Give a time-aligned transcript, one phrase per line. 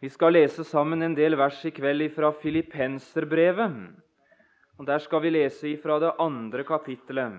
[0.00, 3.76] Vi skal lese sammen en del vers i kveld fra Filippenserbrevet.
[4.76, 7.38] Og Der skal vi lese fra det andre kapittelet.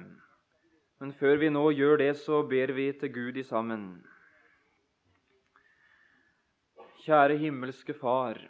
[0.97, 4.01] Men før vi nå gjør det, så ber vi til Gud i sammen.
[7.05, 8.41] Kjære himmelske Far.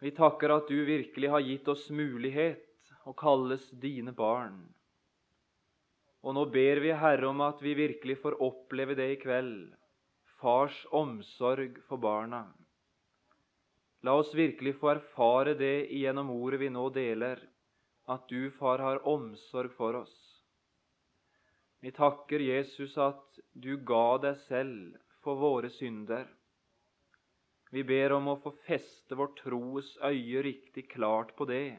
[0.00, 2.64] Vi takker at du virkelig har gitt oss mulighet
[3.04, 4.56] å kalles dine barn.
[6.24, 9.76] Og nå ber vi, Herre, om at vi virkelig får oppleve det i kveld.
[10.40, 12.46] Fars omsorg for barna.
[14.06, 17.40] La oss virkelig få erfare det gjennom ordet vi nå deler,
[18.06, 20.14] at du, Far, har omsorg for oss.
[21.82, 24.94] Vi takker Jesus at du ga deg selv
[25.26, 26.28] for våre synder.
[27.74, 31.76] Vi ber om å få feste vår troes øye riktig klart på det,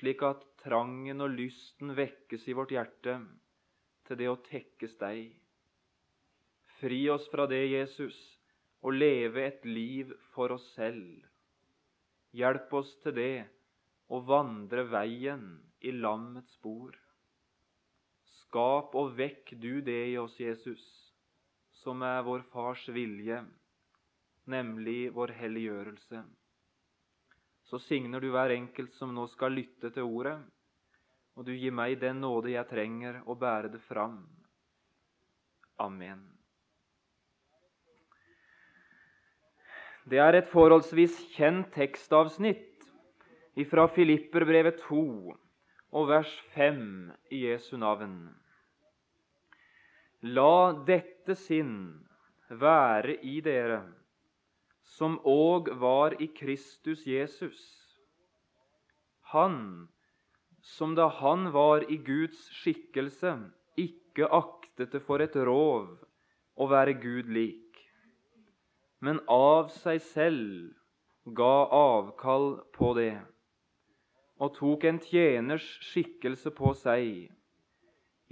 [0.00, 3.20] slik at trangen og lysten vekkes i vårt hjerte
[4.08, 5.28] til det å tekkes deg.
[6.80, 8.18] Fri oss fra det, Jesus,
[8.84, 11.22] å leve et liv for oss selv.
[12.36, 13.46] Hjelp oss til det
[14.12, 15.46] å vandre veien
[15.80, 16.92] i lammets spor.
[18.42, 20.84] Skap og vekk du det i oss, Jesus,
[21.80, 23.40] som er vår Fars vilje,
[24.50, 26.24] nemlig vår helliggjørelse.
[27.64, 30.36] Så signer du hver enkelt som nå skal lytte til ordet,
[31.34, 34.20] og du gir meg den nåde jeg trenger å bære det fram.
[35.80, 36.33] Amen.
[40.04, 42.84] Det er et forholdsvis kjent tekstavsnitt
[43.70, 45.04] fra Filipperbrevet 2
[45.96, 46.82] og vers 5
[47.32, 48.18] i Jesu navn.
[50.36, 52.04] La dette sinn
[52.50, 53.80] være i dere,
[54.84, 57.64] som òg var i Kristus Jesus.
[59.32, 59.88] Han
[60.60, 63.38] som da han var i Guds skikkelse,
[63.80, 65.94] ikke aktet det for et rov
[66.60, 67.63] å være Gud lik
[69.04, 70.72] men av seg selv
[71.38, 73.14] ga avkall på det
[74.42, 77.06] og tok en tjeners skikkelse på seg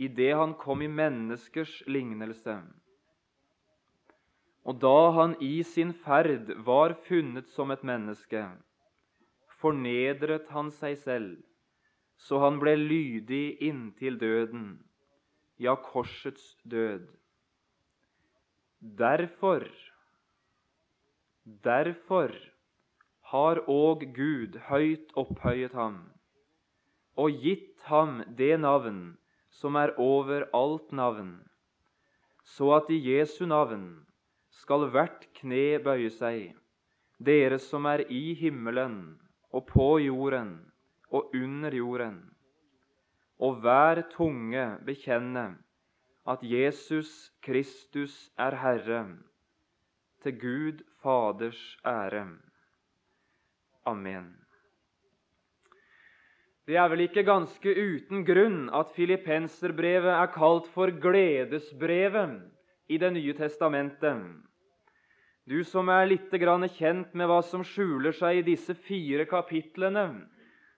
[0.03, 2.57] idet han kom i menneskers lignelse.
[4.67, 8.43] Og da han i sin ferd var funnet som et menneske,
[9.63, 11.39] fornedret han seg selv,
[12.17, 14.67] så han ble lydig inntil døden,
[15.59, 17.07] ja, korsets død.
[18.99, 19.67] Derfor
[21.45, 22.31] Derfor
[23.33, 25.97] har òg Gud høyt opphøyet ham
[27.19, 29.01] og gitt ham det navn
[29.51, 31.33] som er over alt navn,
[32.45, 34.07] så at i Jesu navn
[34.61, 36.55] skal hvert kne bøye seg,
[37.19, 38.97] dere som er i himmelen
[39.51, 40.55] og på jorden
[41.11, 42.23] og under jorden,
[43.43, 45.47] og hver tunge bekjenne
[46.23, 49.05] at Jesus Kristus er Herre,
[50.23, 52.27] til Gud Faders ære.
[53.87, 54.31] Amen.
[56.67, 62.39] Det er vel ikke ganske uten grunn at filippenserbrevet er kalt for gledesbrevet
[62.89, 64.23] i Det nye testamentet.
[65.45, 70.29] Du som er litt kjent med hva som skjuler seg i disse fire kapitlene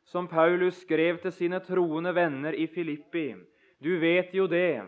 [0.05, 3.35] som Paulus skrev til sine troende venner i Filippi,
[3.81, 4.83] du vet jo det,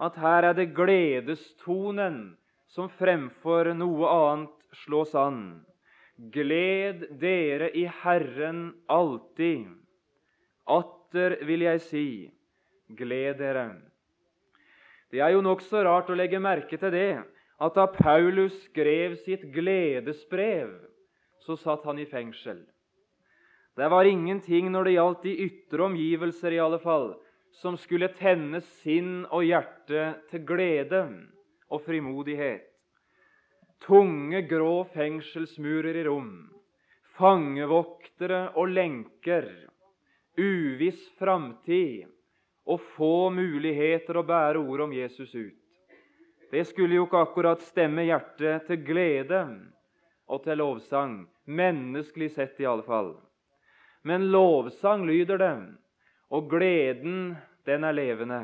[0.00, 2.37] at her er det gledestonen
[2.74, 5.64] som fremfor noe annet slås an.
[6.16, 9.68] Gled dere i Herren alltid.
[10.68, 12.08] Atter vil jeg si,
[12.98, 13.68] gled dere.
[15.08, 17.12] Det er jo nokså rart å legge merke til det
[17.58, 20.74] at da Paulus skrev sitt gledesbrev,
[21.42, 22.60] så satt han i fengsel.
[23.78, 27.12] Det var ingenting når det gjaldt de ytre omgivelser, i alle fall,
[27.58, 31.02] som skulle tenne sinn og hjerte til glede
[31.68, 32.66] og frimodighet.
[33.86, 36.32] Tunge, grå fengselsmurer i rom,
[37.18, 39.46] fangevoktere og lenker,
[40.38, 42.08] uviss framtid
[42.68, 45.54] og få muligheter å bære ordet om Jesus ut.
[46.50, 49.40] Det skulle jo ikke akkurat stemme hjertet til glede
[50.28, 53.14] og til lovsang, menneskelig sett i alle fall.
[54.02, 55.56] Men lovsang lyder det,
[56.32, 57.36] og gleden,
[57.68, 58.40] den er levende.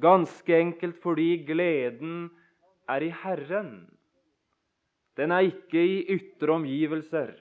[0.00, 2.30] Ganske enkelt fordi gleden
[2.88, 3.72] er i Herren.
[5.16, 7.34] Den er ikke i ytre omgivelser.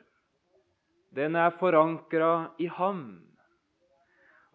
[1.15, 3.21] Den er forankra i Ham.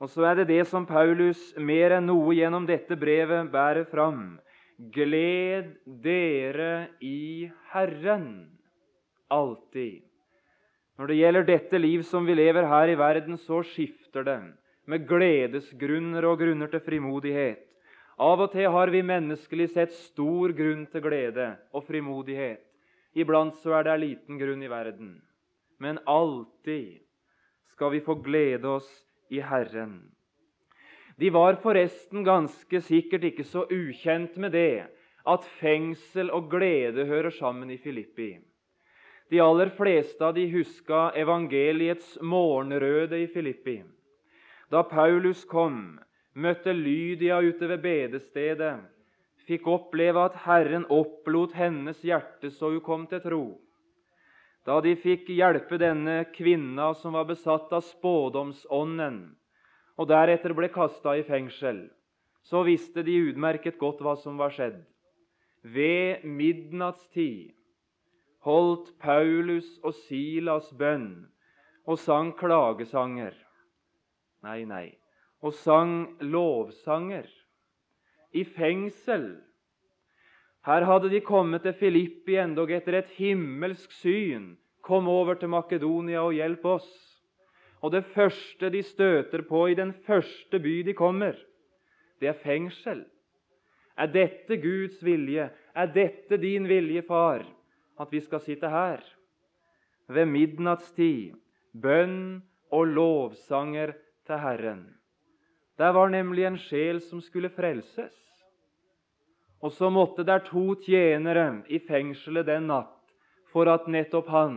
[0.01, 4.37] Og så er det det som Paulus mer enn noe gjennom dette brevet bærer fram.
[4.93, 5.73] Gled
[6.05, 8.59] dere i Herren
[9.33, 10.03] alltid.
[10.97, 14.41] Når det gjelder dette liv som vi lever her i verden, så skifter det
[14.89, 17.66] med gledesgrunner og grunner til frimodighet.
[18.17, 22.63] Av og til har vi menneskelig sett stor grunn til glede og frimodighet.
[23.17, 25.11] Iblant så er det liten grunn i verden,
[25.81, 27.03] men alltid
[27.73, 28.89] skal vi få glede oss
[29.33, 29.99] i Herren.
[31.17, 34.89] De var forresten ganske sikkert ikke så ukjent med det
[35.27, 38.37] at fengsel og glede hører sammen i Filippi.
[39.33, 43.81] De aller fleste av de huska evangeliets morgenrøde i Filippi.
[44.71, 45.99] Da Paulus kom,
[46.37, 48.77] møtte Lydia ute ved bedestedet,
[49.47, 53.45] fikk oppleve at Herren opplot hennes hjerte så hun kom til tro.
[54.67, 59.21] Da de fikk hjelpe denne kvinna som var besatt av spådomsånden,
[59.97, 61.87] og deretter ble kasta i fengsel,
[62.43, 64.83] så visste de utmerket godt hva som var skjedd.
[65.63, 67.55] Ved midnattstid
[68.47, 71.27] holdt Paulus og Silas bønn
[71.87, 73.35] og sang klagesanger.
[74.47, 74.87] Nei, nei,
[75.43, 77.27] og sang lovsanger.
[78.33, 79.27] I fengsel.
[80.67, 84.55] Her hadde de kommet til Filippi endog etter et himmelsk syn.
[84.83, 86.89] Kom over til Makedonia og hjelp oss.
[87.83, 91.37] Og det første de støter på i den første by de kommer,
[92.21, 93.05] det er fengsel.
[93.97, 95.51] Er dette Guds vilje?
[95.77, 97.45] Er dette din vilje, far?
[98.01, 99.01] at vi skal sitte her
[100.09, 101.35] ved midnattstid,
[101.75, 103.95] bønn og lovsanger
[104.27, 104.85] til Herren.
[105.77, 108.15] Der var nemlig en sjel som skulle frelses.
[109.61, 112.93] Og så måtte der to tjenere i fengselet den natt
[113.53, 114.57] for at nettopp han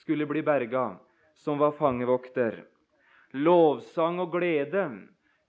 [0.00, 0.98] skulle bli berga,
[1.36, 2.62] som var fangevokter.
[3.32, 4.86] Lovsang og glede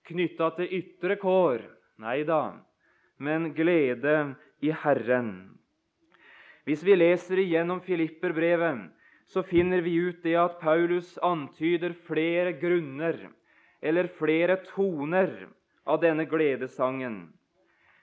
[0.07, 1.63] knytta til ytre kår,
[2.01, 2.59] nei da,
[3.17, 5.51] men glede i Herren.
[6.67, 8.87] Hvis vi leser igjennom Filipperbrevet,
[9.31, 13.29] så finner vi ut det at Paulus antyder flere grunner
[13.81, 15.47] eller flere toner
[15.83, 17.33] av denne gledesangen.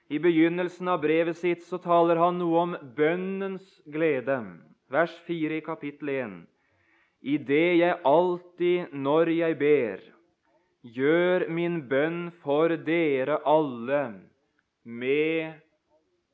[0.09, 4.39] I begynnelsen av brevet sitt så taler han noe om bønnens glede.
[4.89, 6.39] Vers 4 i kapittel 1.
[7.21, 10.01] I det jeg alltid, når jeg ber,
[10.83, 14.03] gjør min bønn for dere alle
[14.85, 15.59] med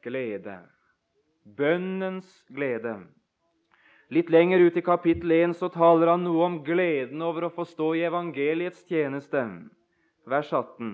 [0.05, 0.61] glede.
[1.45, 2.99] Bønnens glede.
[4.15, 7.65] Litt lenger ut i kapittel 1 så taler han noe om gleden over å få
[7.67, 9.41] stå i evangeliets tjeneste.
[10.31, 10.91] Vers 18.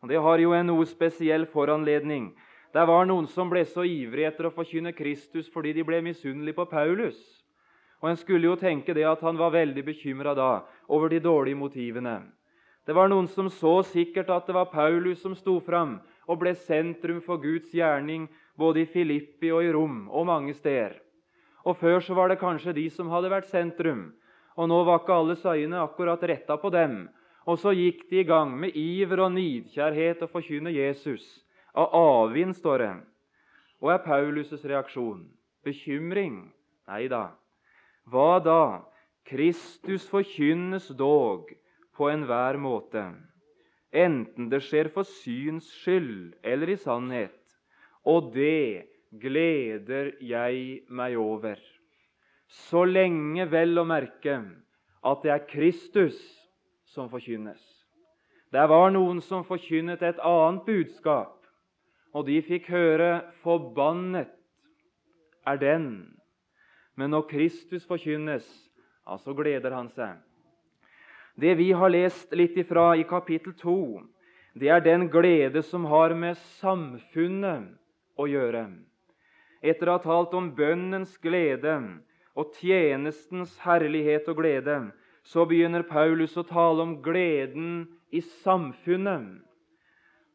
[0.00, 2.30] Og Det har jo en noe spesiell foranledning.
[2.72, 6.56] Det var noen som ble så ivrige etter å forkynne Kristus fordi de ble misunnelige
[6.56, 7.18] på Paulus.
[8.00, 11.58] Og En skulle jo tenke det at han var veldig bekymra da over de dårlige
[11.58, 12.22] motivene.
[12.86, 16.54] Det var noen som så sikkert at det var Paulus som sto fram og ble
[16.54, 18.24] sentrum for Guds gjerning
[18.56, 20.96] både i Filippi og i Rom og mange steder.
[21.66, 24.12] Og Før så var det kanskje de som hadde vært sentrum,
[24.56, 27.08] og nå var ikke alles øyne akkurat retta på dem.
[27.46, 31.24] Og så gikk de i gang med iver og nidkjærhet å forkynne Jesus.
[31.74, 32.92] Av avvind, står det.
[33.80, 35.28] Og er Paulus' reaksjon
[35.64, 36.48] bekymring?
[36.88, 37.30] Nei da.
[38.08, 38.62] Hva da?
[39.28, 41.50] Kristus forkynnes dog
[41.96, 43.02] på enhver måte,
[43.92, 47.38] enten det skjer for syns skyld eller i sannhet
[48.08, 51.58] og det gleder jeg meg over.
[52.48, 54.38] Så lenge vel å merke
[55.04, 56.18] at det er Kristus
[56.88, 57.60] som forkynnes.
[58.52, 61.34] Det var noen som forkynnet et annet budskap,
[62.16, 64.32] og de fikk høre 'forbannet
[65.46, 66.16] er den'.
[66.96, 68.46] Men når Kristus forkynnes,
[69.06, 70.16] ja, så gleder han seg.
[71.36, 74.02] Det vi har lest litt ifra i kapittel 2,
[74.58, 77.68] det er den glede som har med samfunnet
[78.18, 78.66] å gjøre.
[79.62, 81.74] Etter å ha talt om bønnens glede
[82.38, 84.78] og tjenestens herlighet og glede,
[85.26, 89.42] så begynner Paulus å tale om gleden i samfunnet.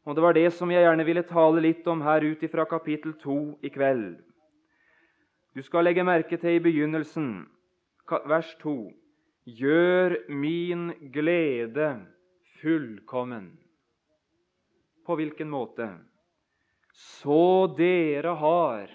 [0.04, 3.16] Og Det var det som jeg gjerne ville tale litt om her ut fra kapittel
[3.24, 4.20] 2 i kveld.
[5.56, 7.46] Du skal legge merke til i begynnelsen,
[8.28, 8.92] vers 2.:
[9.46, 12.04] Gjør min glede
[12.60, 13.54] fullkommen.
[15.06, 15.88] På hvilken måte?
[16.94, 18.92] så dere har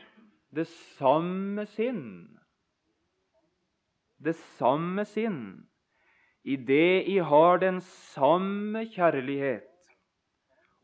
[0.54, 0.66] det
[0.98, 2.38] samme sinn.
[4.18, 5.40] Det samme sinn
[6.42, 7.80] i det I har den
[8.14, 9.68] samme kjærlighet,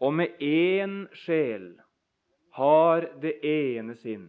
[0.00, 1.73] og med én sjel
[2.54, 4.28] har det ene sinn.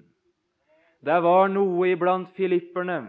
[1.05, 3.01] Det var noe iblant filipperne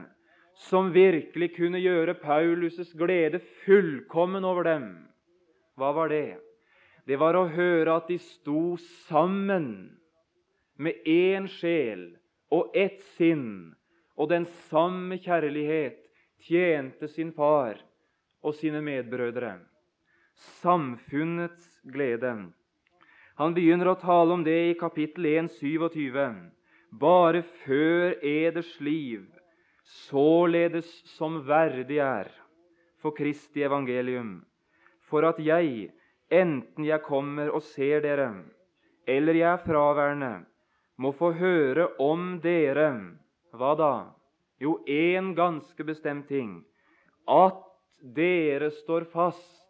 [0.67, 4.91] som virkelig kunne gjøre Paulus' glede fullkommen over dem.
[5.77, 6.41] Hva var det?
[7.07, 8.75] det var å høre at de sto
[9.07, 9.96] sammen
[10.77, 12.09] med én sjel
[12.53, 13.75] og ett sinn,
[14.17, 15.99] og den samme kjærlighet
[16.47, 17.81] tjente sin far
[18.45, 19.59] og sine medbrødre.
[20.61, 22.33] Samfunnets glede.
[23.37, 26.53] Han begynner å tale om det i kapittel 1, 27.
[26.91, 29.27] bare før eders liv,
[30.09, 32.31] således som verdig er
[33.03, 34.45] for Kristi evangelium,
[35.05, 35.91] for at jeg,
[36.33, 38.31] enten jeg kommer og ser dere,
[39.07, 40.33] eller jeg er fraværende,
[40.97, 42.89] må få høre om dere
[43.57, 43.95] Hva da?
[44.61, 46.65] Jo, én ganske bestemt ting
[47.29, 47.59] at
[48.01, 49.67] dere står fast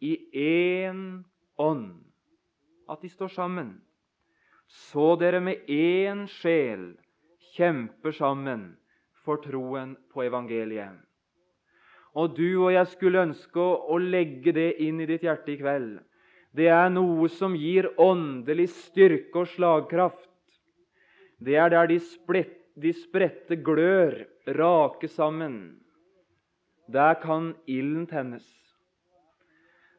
[0.00, 1.24] i én
[1.56, 2.04] ånd.
[2.88, 3.80] At de står sammen.
[4.68, 6.94] Så dere med én sjel
[7.54, 8.74] kjemper sammen
[9.24, 10.96] for troen på evangeliet.
[12.14, 15.98] Og du og jeg skulle ønske å, legge det inn i ditt hjerte i kveld.
[16.54, 20.28] Det er noe som gir åndelig styrke og slagkraft.
[21.44, 24.22] Det er der de, splett, de spredte glør
[24.56, 25.80] rake sammen.
[26.90, 28.44] Der kan ilden tennes.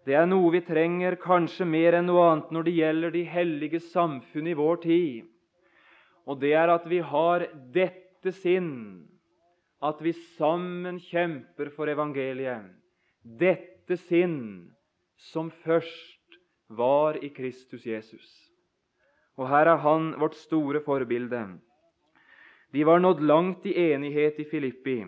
[0.05, 3.81] Det er noe vi trenger kanskje mer enn noe annet når det gjelder de hellige
[3.87, 5.25] samfunn i vår tid.
[6.29, 9.07] Og det er at vi har dette sinn,
[9.81, 12.69] at vi sammen kjemper for evangeliet.
[13.21, 14.69] Dette sinn
[15.31, 16.37] som først
[16.69, 18.29] var i Kristus Jesus.
[19.37, 21.43] Og her er han vårt store forbilde.
[22.71, 25.03] De var nådd langt i enighet i Filippi.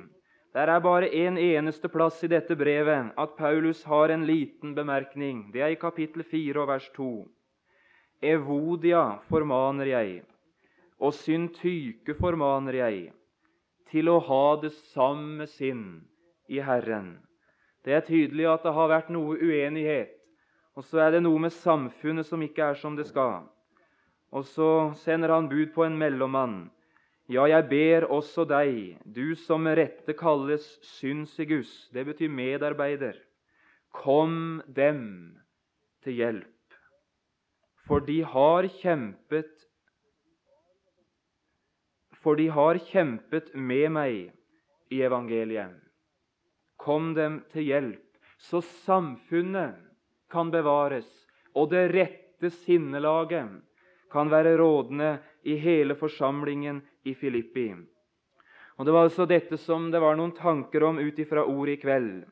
[0.54, 5.52] Der er bare en eneste plass i dette brevet at Paulus har en liten bemerkning.
[5.54, 7.10] Det er i kapittel 4 og vers 2.
[8.22, 10.22] Evodia formaner jeg,
[11.00, 13.12] og Syntyke formaner jeg,
[13.92, 15.84] til å ha det samme sinn
[16.50, 17.20] i Herren.
[17.86, 20.16] Det er tydelig at det har vært noe uenighet,
[20.74, 23.46] og så er det noe med samfunnet som ikke er som det skal.
[24.36, 26.66] Og så sender han bud på en mellommann
[27.28, 30.64] ja, jeg ber også deg, du som med rette kalles
[30.96, 33.18] synsigus, det betyr medarbeider,
[33.92, 35.36] kom dem
[36.06, 36.78] til hjelp.
[37.88, 39.52] For de har kjempet
[42.24, 44.16] For de har kjempet med meg
[44.92, 45.76] i evangeliet.
[46.76, 49.78] Kom dem til hjelp, så samfunnet
[50.32, 51.08] kan bevares,
[51.56, 53.62] og det rette sinnelaget
[54.12, 57.72] kan være rådende i hele forsamlingen i Filippi.
[58.78, 61.82] Og Det var altså dette som det var noen tanker om ut ifra ordet i
[61.82, 62.26] kveld.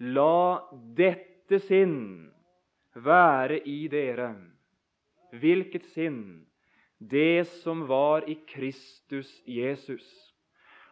[0.00, 0.60] La
[0.96, 2.26] dette sinn
[2.96, 4.34] være i dere.
[5.36, 6.46] Hvilket sinn?
[6.98, 10.04] Det som var i Kristus Jesus.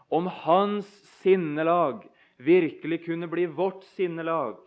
[0.09, 0.87] Om hans
[1.23, 2.05] sinnelag
[2.37, 4.59] virkelig kunne bli vårt sinnelag,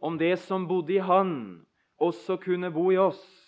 [0.00, 1.66] om det som bodde i han,
[2.00, 3.45] også kunne bo i oss,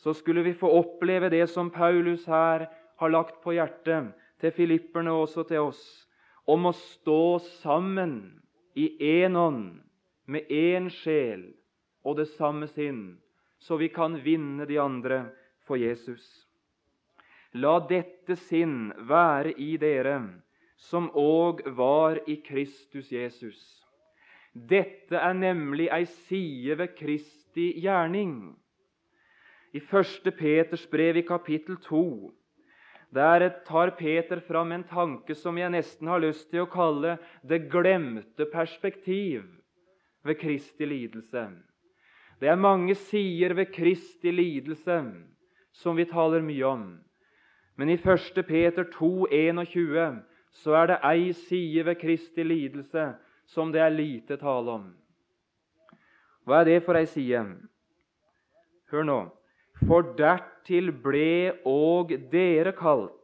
[0.00, 5.12] så skulle vi få oppleve det som Paulus her har lagt på hjertet til filipperne
[5.12, 5.82] og også til oss,
[6.48, 8.14] om å stå sammen
[8.74, 8.88] i
[9.20, 9.82] én ånd,
[10.24, 11.50] med én sjel
[12.06, 13.18] og det samme sinn,
[13.60, 15.24] så vi kan vinne de andre
[15.68, 16.24] for Jesus.
[17.52, 20.16] La dette sinn være i dere,
[20.80, 23.58] som òg var i Kristus Jesus.
[24.54, 28.54] Dette er nemlig ei side ved Kristi gjerning
[29.72, 30.36] i 1.
[30.38, 32.32] Peters brev i kapittel 2
[33.10, 37.70] der tar Peter fram en tanke som jeg nesten har lyst til å kalle 'det
[37.70, 39.58] glemte perspektiv'
[40.22, 41.50] ved Kristi lidelse.
[42.40, 45.12] Det er mange sider ved Kristi lidelse
[45.72, 47.00] som vi taler mye om.
[47.76, 48.46] Men i 1.
[48.46, 50.22] Peter 2, 21,
[50.52, 53.14] så er det ei side ved Kristi lidelse
[53.46, 54.94] som det er lite tale om.
[56.46, 57.56] Hva er det for ei side?
[58.90, 59.39] Hør nå.
[59.88, 63.16] For dertil ble òg dere kalt,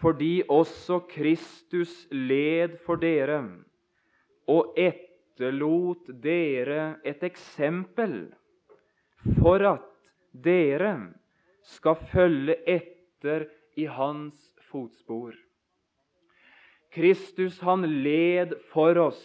[0.00, 3.42] fordi også Kristus led for dere
[4.50, 8.16] og etterlot dere et eksempel
[9.38, 9.86] for at
[10.32, 10.94] dere
[11.62, 13.46] skal følge etter
[13.78, 15.34] i hans fotspor.
[16.90, 19.22] Kristus, han led for oss,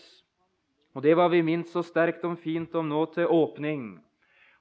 [0.94, 3.96] og det var vi minst så sterkt om fint om nå til åpning.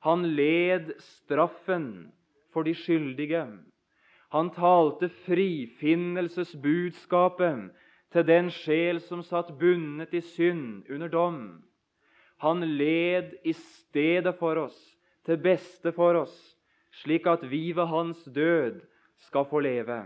[0.04, 2.12] Han led straffen
[2.52, 3.46] for de skyldige.
[4.34, 7.70] Han talte frifinnelsesbudskapet
[8.12, 11.64] til den sjel som satt bundet i synd under dom.
[12.44, 14.76] Han led i stedet for oss,
[15.24, 16.36] til beste for oss,
[17.00, 18.84] slik at vi ved hans død
[19.24, 20.04] skal få leve.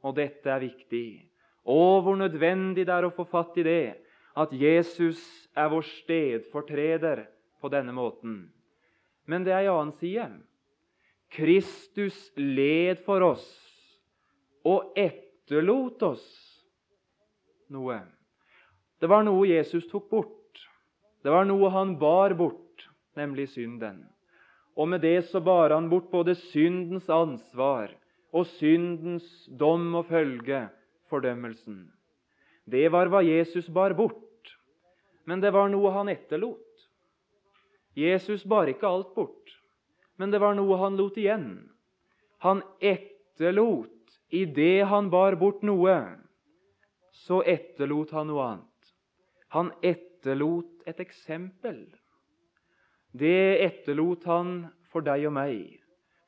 [0.00, 1.28] Og dette er viktig.
[1.68, 4.00] Og hvor nødvendig det er å få fatt i det,
[4.32, 5.20] at Jesus
[5.52, 7.28] er vår stedfortreder
[7.60, 8.48] på denne måten.
[9.30, 10.26] Men det er ei annen side.
[11.30, 13.46] Kristus led for oss
[14.66, 16.26] og etterlot oss
[17.70, 18.00] noe.
[19.00, 20.64] Det var noe Jesus tok bort.
[21.22, 24.02] Det var noe han bar bort, nemlig synden.
[24.74, 27.92] Og med det så bar han bort både syndens ansvar
[28.34, 30.66] og syndens dom og følge,
[31.10, 31.84] fordømmelsen.
[32.70, 34.54] Det var hva Jesus bar bort,
[35.26, 36.69] men det var noe han etterlot.
[37.98, 39.54] Jesus bar ikke alt bort,
[40.16, 41.70] men det var noe han lot igjen.
[42.44, 45.96] Han etterlot i det han bar bort noe,
[47.26, 48.92] så etterlot han noe annet.
[49.50, 51.82] Han etterlot et eksempel.
[53.10, 54.54] Det etterlot han
[54.92, 55.80] for deg og meg,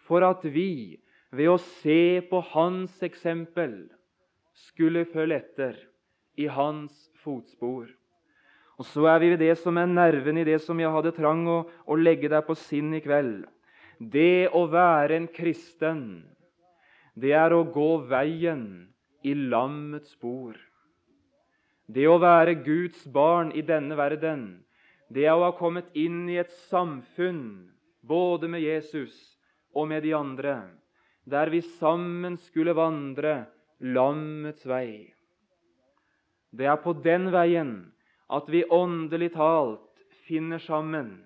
[0.03, 0.99] for at vi
[1.31, 3.77] ved å se på hans eksempel
[4.69, 5.79] skulle følge etter
[6.37, 6.93] i hans
[7.23, 7.87] fotspor.
[8.81, 11.45] Og Så er vi ved det som er nerven i det som jeg hadde trang
[11.49, 13.45] å, å legge deg på sinn i kveld.
[13.99, 16.25] Det å være en kristen,
[17.15, 18.89] det er å gå veien
[19.23, 20.57] i lammets spor.
[21.87, 24.65] Det å være Guds barn i denne verden,
[25.13, 27.69] det er å ha kommet inn i et samfunn
[28.01, 29.13] både med Jesus
[29.77, 30.63] og med de andre,
[31.29, 33.45] der vi sammen skulle vandre
[33.79, 35.13] lammets vei.
[36.53, 37.92] Det er på den veien
[38.29, 41.17] at vi åndelig talt finner sammen.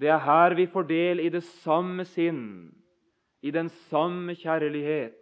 [0.00, 2.72] Det er her vi får del i det samme sinn,
[3.42, 5.16] i den samme kjærlighet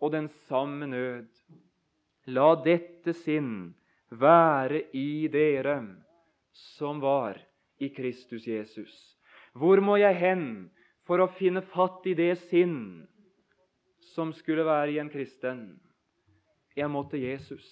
[0.00, 1.28] og den samme nød.
[2.26, 3.72] La dette sinn
[4.08, 5.80] være i dere
[6.52, 7.40] som var
[7.80, 8.92] i Kristus Jesus.
[9.52, 10.46] Hvor må jeg hen
[11.08, 13.04] for å finne fatt i det sinn
[14.12, 15.80] som skulle være i en kristen.
[16.76, 17.64] Jeg måtte Jesus.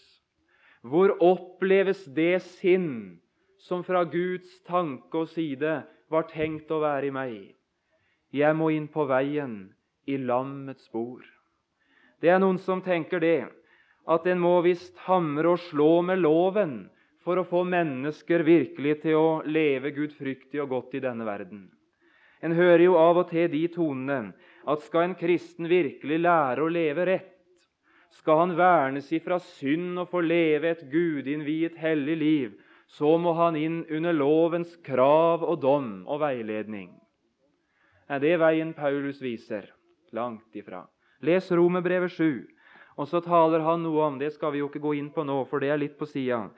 [0.81, 3.21] Hvor oppleves det sinn
[3.61, 7.35] som fra Guds tanke og side var tenkt å være i meg?
[8.33, 9.75] Jeg må inn på veien
[10.09, 11.21] i lammets spor.
[12.21, 13.49] Det er noen som tenker det,
[14.09, 16.75] at en må visst hamre og slå med loven
[17.25, 21.67] for å få mennesker virkelig til å leve gudfryktig og godt i denne verden.
[22.41, 24.33] En hører jo av og til de tonene
[24.65, 27.40] at skal en kristen virkelig lære å leve rett,
[28.11, 32.57] skal han vernes ifra synd og få leve et gudinnviet hellig liv,
[32.91, 36.91] så må han inn under lovens krav og dom og veiledning.
[38.11, 39.69] Er det veien Paulus viser?
[40.11, 40.83] Langt ifra.
[41.23, 42.49] Les Romerbrevet 7,
[42.99, 45.45] og så taler han noe om Det skal vi jo ikke gå inn på nå,
[45.47, 46.49] for det er litt på sida.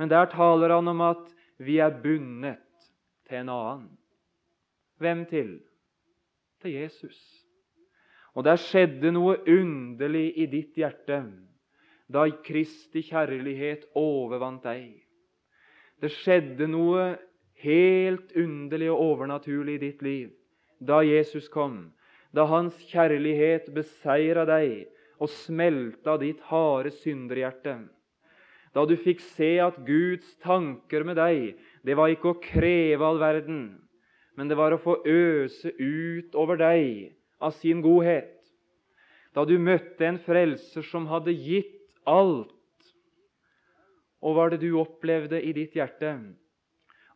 [0.00, 1.28] Men der taler han om at
[1.60, 2.62] vi er bundet
[3.28, 3.90] til en annen.
[5.02, 5.58] Hvem til?
[6.62, 7.41] Til Jesus.
[8.32, 11.22] Og der skjedde noe underlig i ditt hjerte
[12.12, 15.00] da Kristi kjærlighet overvant deg.
[16.00, 17.12] Det skjedde noe
[17.62, 20.30] helt underlig og overnaturlig i ditt liv
[20.82, 21.92] da Jesus kom,
[22.34, 24.88] da Hans kjærlighet beseira deg
[25.22, 27.76] og smelta ditt harde synderhjerte.
[28.74, 31.52] Da du fikk se at Guds tanker med deg,
[31.86, 33.62] det var ikke å kreve all verden,
[34.34, 38.38] men det var å få øse ut over deg av sin godhet.
[39.34, 41.78] Da du møtte en frelser som hadde gitt
[42.08, 42.52] alt,
[44.22, 46.14] og var det du opplevde i ditt hjerte?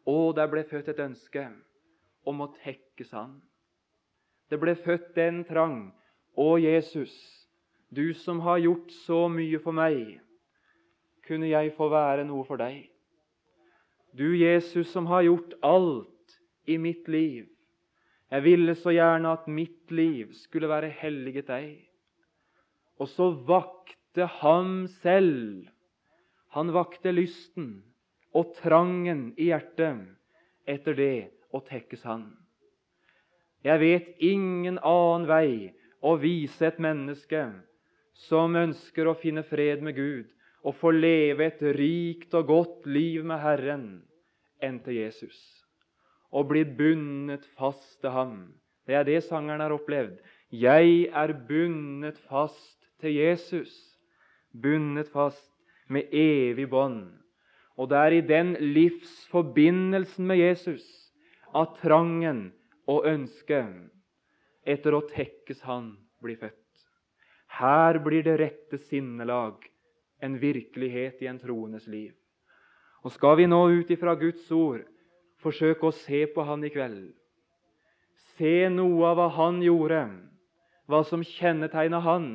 [0.06, 1.44] Å, der ble født et ønske
[2.26, 3.38] om å tekkes Han.
[4.50, 5.92] Det ble født den trang.
[6.34, 7.14] Å, Jesus,
[7.94, 10.18] du som har gjort så mye for meg,
[11.26, 12.84] kunne jeg få være noe for deg?
[14.16, 17.46] Du, Jesus, som har gjort alt i mitt liv.
[18.36, 21.70] Jeg ville så gjerne at mitt liv skulle være helliget deg.
[23.00, 25.70] Og så vakte ham selv.
[26.52, 27.70] Han vakte lysten
[28.36, 30.04] og trangen i hjertet
[30.68, 31.16] etter det
[31.56, 32.28] å tekkes Han.
[33.64, 35.72] Jeg vet ingen annen vei
[36.04, 37.46] å vise et menneske
[38.28, 40.28] som ønsker å finne fred med Gud
[40.60, 43.86] og få leve et rikt og godt liv med Herren,
[44.60, 45.40] enn til Jesus
[46.36, 48.36] og blir bundet fast til ham.
[48.86, 50.18] Det er det sangeren har opplevd.
[50.52, 53.72] Jeg er bundet fast til Jesus,
[54.52, 55.50] bundet fast
[55.88, 57.08] med evig bånd.
[57.76, 60.84] Og det er i den livsforbindelsen med Jesus
[61.56, 62.50] at trangen
[62.88, 63.90] og ønsket
[64.66, 66.62] etter å tekkes Han blir født.
[67.58, 69.64] Her blir det rette sinnelag
[70.24, 72.12] en virkelighet i en troendes liv.
[73.04, 74.82] Og Skal vi nå ut ifra Guds ord
[75.44, 77.12] Forsøk å se på han i kveld.
[78.36, 80.00] Se noe av hva han gjorde,
[80.88, 82.26] hva som kjennetegna han,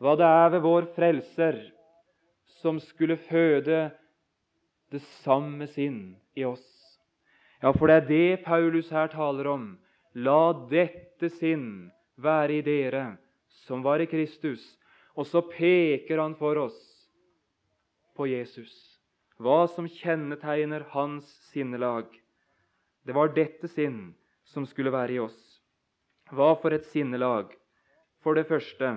[0.00, 1.60] hva det er ved vår Frelser
[2.60, 3.88] som skulle føde
[4.92, 6.66] det samme sinn i oss.
[7.60, 9.66] Ja, for det er det Paulus her taler om.
[10.16, 13.04] La dette sinn være i dere
[13.66, 14.62] som var i Kristus.
[15.14, 16.78] Og så peker han for oss
[18.16, 18.89] på Jesus
[19.40, 22.06] hva som kjennetegner hans sinnelag.
[23.02, 24.12] Det var dette sinn
[24.44, 25.38] som skulle være i oss.
[26.28, 27.54] Hva for et sinnelag?
[28.20, 28.92] For det første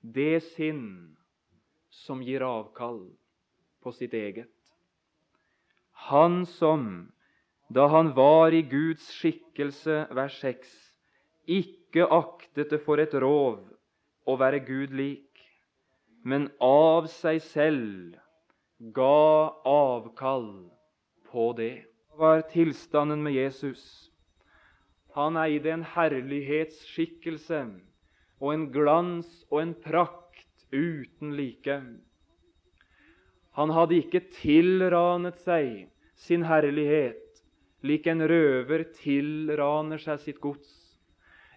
[0.00, 1.16] det sinn
[1.90, 3.02] som gir avkall
[3.80, 4.52] på sitt eget.
[6.08, 7.12] Han som,
[7.68, 10.70] da han var i Guds skikkelse, vers 6,
[11.48, 13.60] ikke aktet det for et rov
[14.28, 15.26] å være Gud lik,
[16.24, 18.20] men av seg selv
[18.80, 20.70] ga avkall
[21.30, 21.84] på det.
[22.16, 24.10] Hva var tilstanden med Jesus.
[25.12, 27.60] Han eide en herlighetsskikkelse
[28.40, 31.76] og en glans og en prakt uten like.
[33.58, 37.42] Han hadde ikke tilranet seg sin herlighet
[37.84, 40.70] lik en røver tilraner seg sitt gods.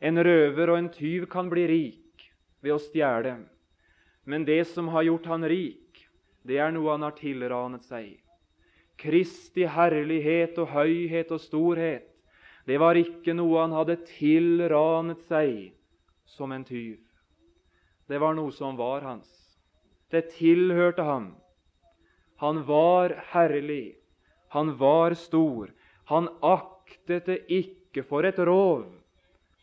[0.04, 2.28] En røver og en tyv kan bli rik
[2.64, 3.38] ved å stjele,
[4.28, 5.83] men det som har gjort han rik,
[6.48, 8.18] det er noe han har tilranet seg.
[9.00, 12.10] Kristi herlighet og høyhet og storhet,
[12.68, 15.74] det var ikke noe han hadde tilranet seg
[16.30, 17.00] som en tyv.
[18.08, 19.28] Det var noe som var hans.
[20.12, 21.34] Det tilhørte ham.
[22.40, 23.96] Han var herlig.
[24.56, 25.72] Han var stor.
[26.12, 28.86] Han aktet det ikke for et rov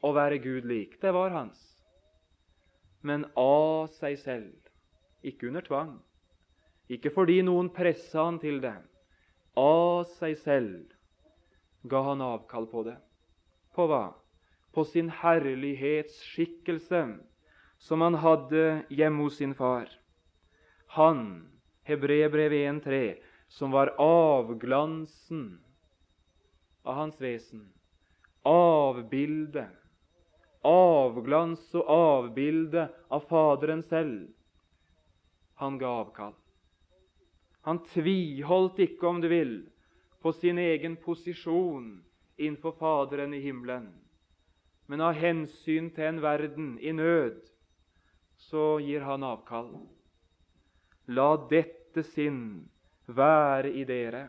[0.00, 0.96] å være Gud lik.
[1.00, 1.60] Det var hans.
[3.00, 4.56] Men av seg selv,
[5.24, 5.92] ikke under tvang,
[6.90, 8.74] ikke fordi noen pressa han til det.
[9.58, 10.90] Av seg selv
[11.90, 12.96] ga han avkall på det.
[13.74, 14.04] På hva?
[14.74, 17.02] På sin herlighetsskikkelse
[17.80, 19.88] som han hadde hjemme hos sin far.
[20.96, 21.48] Han,
[21.86, 23.16] Hebrebrevet 1,3,
[23.48, 25.60] som var avglansen
[26.82, 27.72] av hans vesen.
[28.42, 29.76] avbildet,
[30.64, 34.28] Avglans og avbilde av Faderen selv.
[35.60, 36.34] Han ga avkall.
[37.66, 39.54] Han tviholdt ikke, om du vil,
[40.20, 42.00] på sin egen posisjon
[42.40, 43.90] innenfor Faderen i himmelen.
[44.88, 47.38] Men av hensyn til en verden i nød,
[48.48, 49.74] så gir han avkall.
[51.12, 52.64] La dette sinn
[53.06, 54.24] være i dere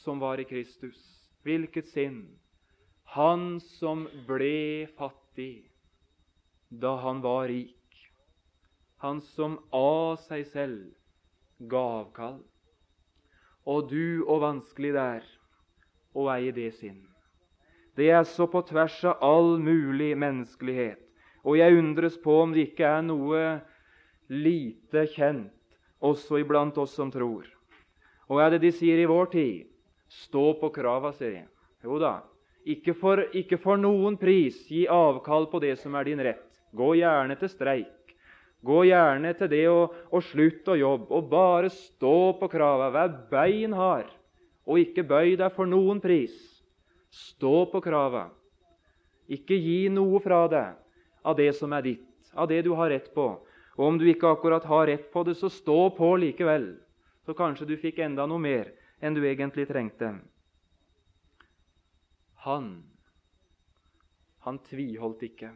[0.00, 0.98] som var i Kristus.
[1.44, 2.24] Hvilket sinn?
[3.14, 5.66] Han som ble fattig
[6.70, 7.98] da han var rik.
[9.04, 11.03] Han som av seg selv
[11.70, 12.38] ga avkall.
[13.64, 15.26] Og du, og vanskelig det er
[16.14, 17.00] å eie det sinn.
[17.96, 21.00] Det er så på tvers av all mulig menneskelighet.
[21.44, 23.42] Og jeg undres på om det ikke er noe
[24.32, 25.52] lite kjent
[26.04, 27.46] også iblant oss som tror.
[28.28, 29.66] Og er det de sier i vår tid?
[30.08, 31.44] Stå på krava, sier de.
[31.84, 32.18] Jo da.
[32.64, 36.46] Ikke for, ikke for noen pris gi avkall på det som er din rett.
[36.74, 37.93] Gå gjerne til streik.
[38.64, 42.88] Gå gjerne til det å, og slutte å jobbe, og bare stå på krava.
[42.94, 44.08] Vær beinhard,
[44.64, 46.32] og ikke bøy deg for noen pris.
[47.12, 48.30] Stå på krava.
[49.28, 50.80] Ikke gi noe fra deg
[51.24, 53.26] av det som er ditt, av det du har rett på.
[53.76, 56.74] Og om du ikke akkurat har rett på det, så stå på likevel.
[57.24, 58.70] Så kanskje du fikk enda noe mer
[59.04, 60.12] enn du egentlig trengte.
[62.44, 62.68] Han,
[64.44, 65.52] han tviholdt ikke.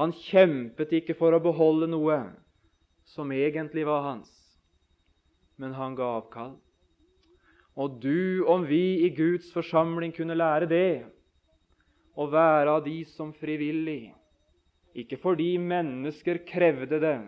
[0.00, 2.22] Han kjempet ikke for å beholde noe
[3.12, 4.30] som egentlig var hans,
[5.60, 6.54] men han ga avkall.
[7.76, 11.04] Og du, om vi i Guds forsamling kunne lære det,
[12.16, 14.14] å være av de som frivillig,
[14.96, 17.18] ikke fordi mennesker krevde det,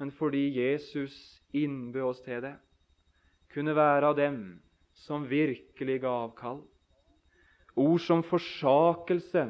[0.00, 1.14] men fordi Jesus
[1.52, 2.54] innbød oss til det,
[3.52, 4.38] kunne være av dem
[5.04, 6.64] som virkelig ga avkall.
[7.76, 9.44] Ord som forsakelse,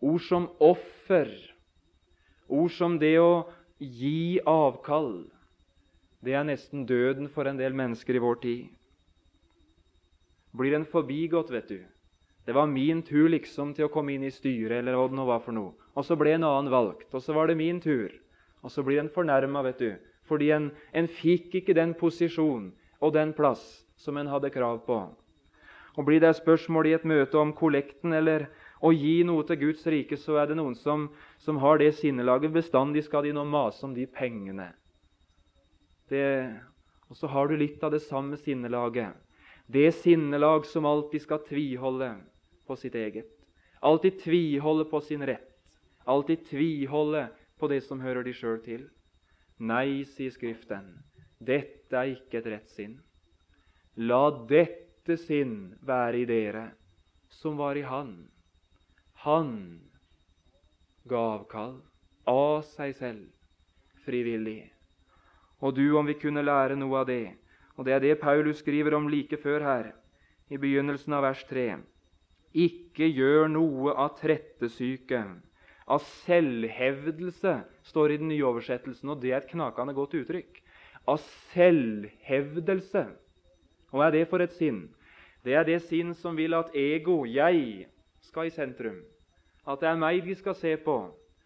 [0.00, 1.28] Ord som offer,
[2.48, 3.44] ord som det å
[3.78, 5.28] gi avkall,
[6.24, 8.68] det er nesten døden for en del mennesker i vår tid.
[10.56, 11.80] Blir en forbigått, vet du.
[12.44, 15.26] Det var min tur liksom til å komme inn i styret, eller hva det nå
[15.28, 15.76] var for noe.
[15.94, 18.12] Og så ble en annen valgt, og så var det min tur.
[18.64, 19.90] Og så blir en fornærma, vet du,
[20.28, 23.62] fordi en, en fikk ikke den posisjon og den plass
[24.00, 24.98] som en hadde krav på.
[25.96, 28.46] Og Blir det spørsmål i et møte om kollekten eller
[28.80, 31.08] å gi noe til Guds rike, så er det noen som,
[31.44, 32.52] som har det sinnelaget.
[32.54, 34.70] Bestandig skal de nå mase om de pengene.
[36.10, 36.24] Det,
[37.10, 39.12] og så har du litt av det samme sinnelaget.
[39.70, 42.14] Det sinnelag som alltid skal tviholde
[42.66, 43.28] på sitt eget.
[43.84, 45.46] Alltid tviholde på sin rett.
[46.08, 47.28] Alltid tviholde
[47.60, 48.88] på det som hører de sjøl til.
[49.60, 50.88] Nei, sier Skriften,
[51.36, 52.96] dette er ikke et rett sinn.
[54.00, 56.70] La dette sinn være i dere,
[57.28, 58.14] som var i Han
[59.20, 59.80] han
[61.04, 61.74] ga avkall
[62.30, 64.70] av seg selv frivillig.
[65.60, 67.36] Og du, om vi kunne lære noe av det
[67.76, 69.86] Og det er det Paulus skriver om like før her,
[70.52, 71.78] i begynnelsen av vers 3.
[72.52, 75.20] Ikke gjør noe av trettesyke,
[75.88, 77.54] av selvhevdelse,
[77.88, 80.60] står i den nye oversettelsen, og det er et knakende godt uttrykk.
[81.08, 81.22] Av
[81.54, 83.06] selvhevdelse.
[83.94, 84.82] Hva er det for et sinn?
[85.40, 87.88] Det er det sinn som vil at ego, jeg,
[88.26, 89.00] skal i sentrum.
[89.66, 90.96] At det er meg de skal se på,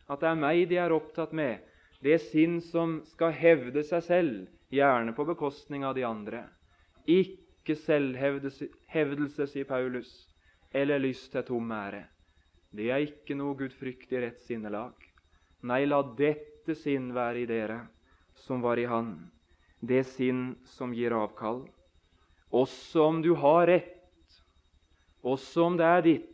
[0.09, 1.63] at det er meg de er opptatt med.
[2.05, 4.41] Det sinn som skal hevde seg selv,
[4.75, 6.45] gjerne på bekostning av de andre.
[7.09, 10.11] Ikke selvhevdelse, sier Paulus,
[10.75, 12.05] eller lyst til tom ære.
[12.75, 14.95] Det er ikke noe gudfryktig rett sinnelag.
[15.65, 17.79] Nei, la dette sinn være i dere,
[18.45, 19.15] som var i Han,
[19.81, 21.63] det sinn som gir avkall.
[22.55, 24.41] Også om du har rett,
[25.25, 26.34] også om det er ditt,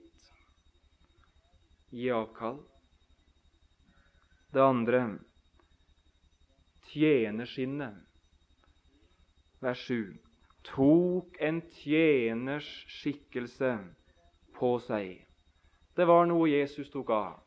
[1.90, 2.62] gi avkall.
[4.50, 5.18] Det andre
[6.90, 7.94] tjenerskinnet.
[9.60, 10.18] Vers 7
[10.62, 13.72] tok en tjeners skikkelse
[14.56, 15.26] på seg.
[15.96, 17.40] Det var noe Jesus tok av.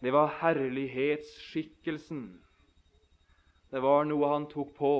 [0.00, 2.22] Det var herlighetsskikkelsen.
[3.70, 4.94] Det var noe han tok på.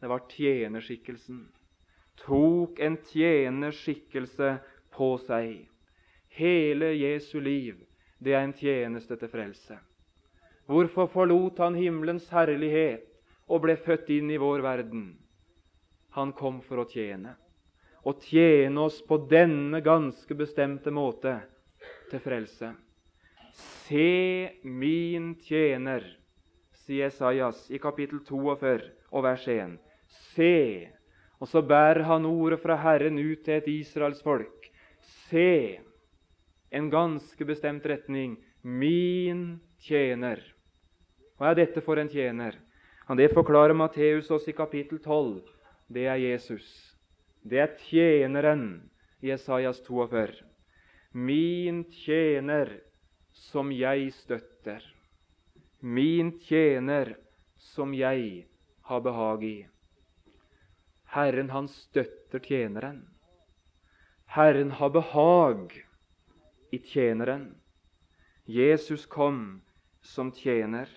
[0.00, 1.48] Det var tjenerskikkelsen.
[2.22, 4.52] Tok en tjenerskikkelse
[4.94, 5.66] på seg.
[6.38, 7.80] Hele Jesu liv,
[8.22, 9.74] det er en tjeneste til frelse.
[10.70, 13.08] Hvorfor forlot han himmelens herlighet
[13.50, 15.08] og ble født inn i vår verden?
[16.14, 17.32] Han kom for å tjene.
[18.06, 21.34] Å tjene oss på denne ganske bestemte måte
[22.12, 22.70] til frelse.
[23.88, 26.06] Se min tjener,
[26.84, 28.78] sier Esaias i kapittel 42
[29.10, 29.74] og vers 1.
[30.36, 30.54] Se!
[31.42, 34.70] Og så bærer han ordet fra Herren ut til et Israels folk.
[35.26, 35.87] Se!
[36.70, 38.36] En ganske bestemt retning.
[38.62, 40.42] Min tjener.
[41.38, 42.58] Hva er dette for en tjener?
[43.16, 45.40] Det forklarer Matteus oss i kapittel 12
[45.88, 46.66] det er Jesus.
[47.40, 48.90] Det er tjeneren
[49.24, 50.42] i Esaias 42.
[51.16, 52.74] Min tjener
[53.48, 54.84] som jeg støtter.
[55.80, 57.14] Min tjener
[57.72, 58.44] som jeg
[58.90, 59.56] har behag i.
[61.08, 63.06] Herren, han støtter tjeneren.
[64.28, 65.72] Herren har behag
[66.70, 67.54] i tjeneren.
[68.44, 69.60] Jesus kom
[70.02, 70.88] som tjener,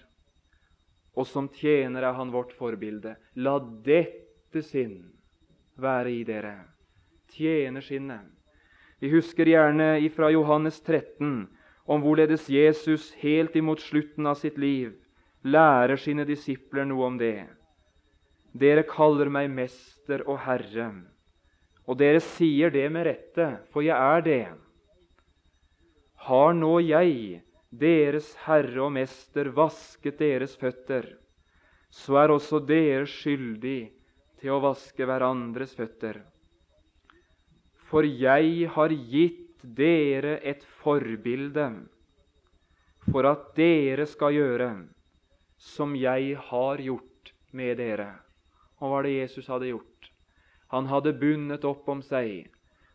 [1.16, 3.16] og som tjener er han vårt forbilde.
[3.36, 5.12] La dette sinn
[5.76, 6.58] være i dere.
[7.32, 8.28] tjenersinnet.
[9.00, 11.48] Vi husker gjerne ifra Johannes 13
[11.88, 14.92] om hvorledes Jesus helt imot slutten av sitt liv
[15.44, 17.48] lærer sine disipler noe om det.
[18.54, 20.92] Dere kaller meg mester og herre,
[21.88, 24.44] og dere sier det med rette, for jeg er det.
[26.28, 31.08] Har nå jeg, deres herre og mester, vasket deres føtter,
[31.90, 33.80] så er også dere skyldig
[34.42, 36.22] til å vaske hverandres føtter.
[37.90, 41.68] For jeg har gitt dere et forbilde
[43.10, 44.72] for at dere skal gjøre
[45.62, 48.12] som jeg har gjort med dere.
[48.80, 50.12] Og hva var det Jesus hadde gjort?
[50.72, 52.48] Han hadde bundet opp om seg,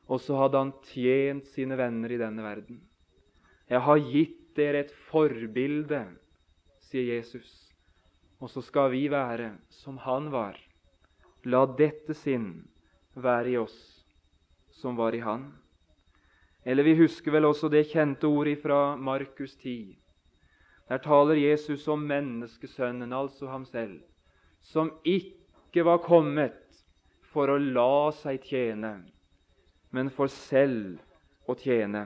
[0.09, 2.81] og så hadde han tjent sine venner i denne verden.
[3.67, 6.05] Jeg har gitt dere et forbilde,
[6.87, 7.51] sier Jesus,
[8.39, 10.59] og så skal vi være som han var.
[11.47, 12.67] La dette sinn
[13.15, 13.79] være i oss
[14.77, 15.49] som var i Han.
[16.67, 19.97] Eller vi husker vel også det kjente ordet fra Markus 10.
[20.89, 24.01] Der taler Jesus om menneskesønnen, altså ham selv,
[24.63, 26.63] som ikke var kommet
[27.33, 28.93] for å la seg tjene,
[29.91, 30.99] men for selv
[31.47, 32.05] å tjene.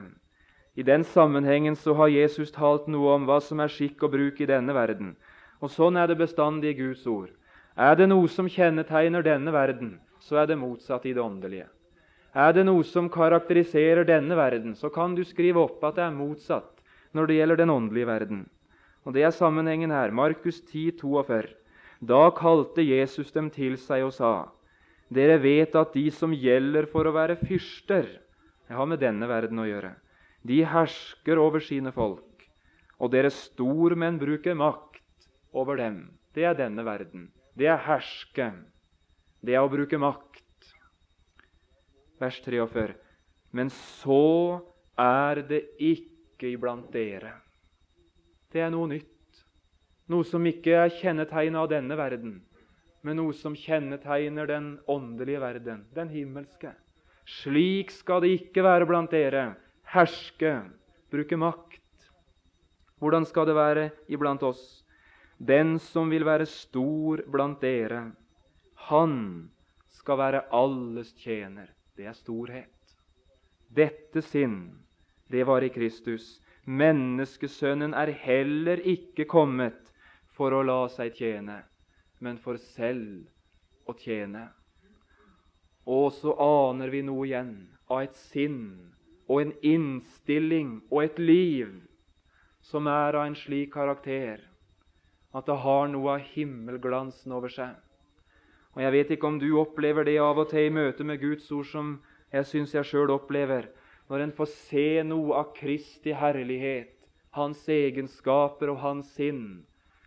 [0.75, 4.39] I den sammenhengen så har Jesus talt noe om hva som er skikk og bruk
[4.39, 5.15] i denne verden.
[5.59, 7.29] Og Sånn er det bestandig i Guds ord.
[7.75, 11.67] Er det noe som kjennetegner denne verden, så er det motsatt i det åndelige.
[12.31, 16.15] Er det noe som karakteriserer denne verden, så kan du skrive opp at det er
[16.15, 16.79] motsatt
[17.11, 18.45] når det gjelder den åndelige verden.
[19.03, 20.11] Og Det er sammenhengen her.
[20.11, 21.49] Markus 10, 42.
[21.99, 24.49] Da kalte Jesus dem til seg og sa:"
[25.11, 28.07] Dere vet at de som gjelder for å være fyrster
[28.69, 29.95] Jeg har med denne verden å gjøre.
[30.47, 32.47] De hersker over sine folk,
[32.97, 36.03] og deres stormenn bruker makt over dem.
[36.33, 38.51] Det er denne verden det er herske.
[39.41, 40.73] Det er å bruke makt.
[42.21, 42.93] Vers 43.
[43.51, 44.61] Men så
[44.99, 47.35] er det ikke iblant dere.
[48.51, 49.07] Det er noe nytt.
[50.11, 52.33] Noe som ikke er kjennetegnet av denne verden,
[53.01, 56.73] men noe som kjennetegner den åndelige verden, den himmelske.
[57.39, 59.53] Slik skal det ikke være blant dere.
[59.91, 60.69] Herske,
[61.11, 62.05] bruke makt.
[63.03, 64.85] Hvordan skal det være iblant oss?
[65.35, 68.13] Den som vil være stor blant dere,
[68.87, 69.17] han
[69.91, 71.73] skal være alles tjener.
[71.97, 72.95] Det er storhet.
[73.67, 74.79] Dette sinn,
[75.27, 76.39] det var i Kristus.
[76.63, 79.91] Menneskesønnen er heller ikke kommet
[80.31, 81.57] for å la seg tjene,
[82.23, 83.27] men for selv
[83.91, 84.47] å tjene.
[85.83, 87.55] Og så aner vi noe igjen
[87.91, 88.93] av et sinn
[89.31, 91.69] og en innstilling og et liv
[92.67, 94.43] som er av en slik karakter
[95.31, 97.71] at det har noe av himmelglansen over seg.
[98.75, 101.47] Og Jeg vet ikke om du opplever det av og til i møte med Guds
[101.51, 101.93] ord som
[102.31, 103.69] jeg syns jeg sjøl opplever,
[104.11, 106.95] når en får se noe av Kristi herlighet,
[107.31, 109.63] hans egenskaper og hans sinn,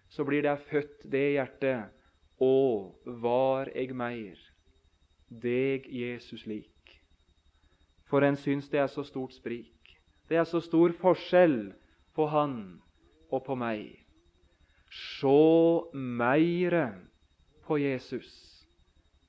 [0.08, 1.92] så blir det født det hjertet.
[2.42, 4.36] Å, var eg meir
[5.30, 6.73] deg, Jesus, lik.
[8.14, 9.74] For en syns det er så stort sprik.
[10.30, 11.72] Det er så stor forskjell
[12.14, 12.52] på han
[13.26, 13.88] og på meg.
[14.86, 16.84] Sjå meire
[17.66, 18.30] på Jesus,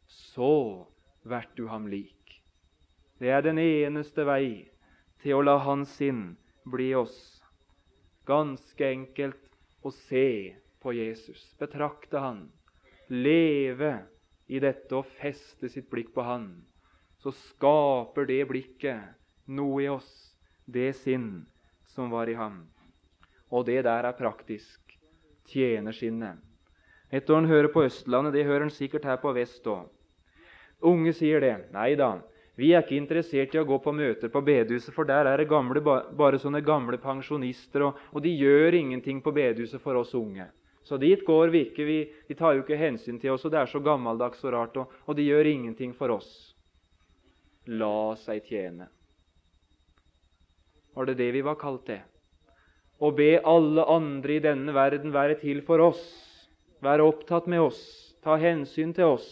[0.06, 0.86] så
[1.26, 2.36] vert du ham lik.
[3.18, 4.70] Det er den eneste vei
[5.26, 6.36] til å la hans sinn
[6.70, 7.18] bli oss.
[8.30, 10.54] Ganske enkelt å se
[10.86, 12.46] på Jesus, betrakte han,
[13.10, 13.96] leve
[14.46, 16.52] i dette og feste sitt blikk på han.
[17.26, 19.02] Så skaper det blikket
[19.50, 20.10] noe i oss,
[20.70, 21.48] det sinn
[21.90, 22.60] som var i ham.
[23.50, 24.94] Og det der er praktisk.
[25.50, 26.38] Tjenersinnet.
[27.10, 29.90] Et år han hører på Østlandet, det hører han sikkert her på vest òg.
[30.86, 31.56] Unge sier det.
[31.74, 32.12] Nei da,
[32.62, 35.50] vi er ikke interessert i å gå på møter på bedehuset, for der er det
[35.50, 40.46] gamle, bare sånne gamle pensjonister, og, og, de gjør ingenting på bedehuset for oss unge.
[40.86, 41.90] Så dit går vi ikke.
[41.90, 44.78] Vi, de tar jo ikke hensyn til oss, og det er så gammeldags og rart,
[44.78, 46.55] og, og de gjør ingenting for oss.
[47.66, 48.86] La seg tjene.
[50.94, 52.04] Var det det vi var kalt til?
[53.02, 56.04] Å be alle andre i denne verden være til for oss,
[56.86, 57.82] være opptatt med oss,
[58.24, 59.28] ta hensyn til oss.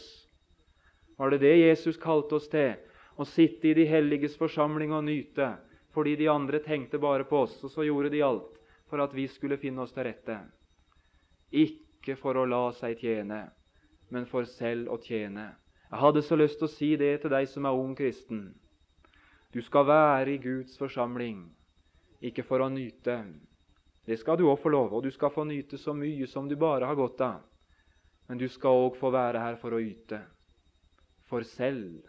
[1.17, 2.73] Var det det Jesus kalte oss til?
[3.15, 5.53] Å sitte i de helliges forsamling og nyte
[5.93, 8.55] fordi de andre tenkte bare på oss, og så gjorde de alt
[8.89, 10.39] for at vi skulle finne oss til rette.
[11.53, 13.43] Ikke for å la seg tjene,
[14.09, 15.51] men for selv å tjene.
[15.93, 18.47] Jeg hadde så lyst til å si det til deg som er ung kristen.
[19.53, 21.43] Du skal være i Guds forsamling,
[22.17, 23.19] ikke for å nyte,
[24.09, 26.55] det skal du òg få lov, og du skal få nyte så mye som du
[26.57, 27.43] bare har godt av.
[28.25, 30.17] Men du skal òg få være her for å yte,
[31.29, 32.01] for selv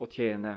[0.00, 0.56] å tjene.